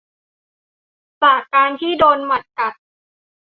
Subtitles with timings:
[1.21, 2.73] จากการที่โดนหมัดกัด